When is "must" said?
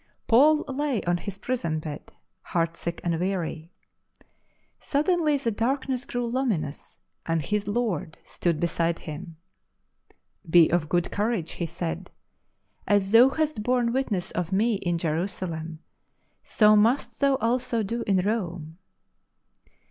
16.75-17.19